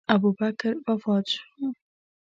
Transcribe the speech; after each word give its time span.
ابوبکر 0.13 0.73
وفات 0.85 1.25
شو. 1.33 1.43